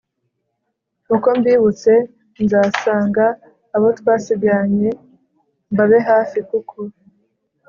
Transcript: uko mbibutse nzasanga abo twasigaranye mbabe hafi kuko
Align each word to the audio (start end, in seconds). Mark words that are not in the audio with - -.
uko 1.15 1.27
mbibutse 1.39 1.93
nzasanga 2.43 3.25
abo 3.75 3.87
twasigaranye 3.99 4.89
mbabe 5.71 5.99
hafi 6.09 6.39
kuko 6.49 6.77